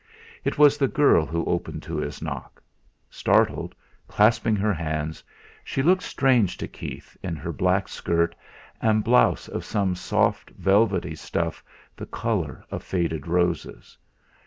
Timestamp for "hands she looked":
4.73-6.01